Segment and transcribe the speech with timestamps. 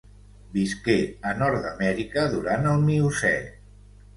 [0.53, 0.95] Visqué
[1.31, 3.35] a Nord-amèrica durant el Miocè.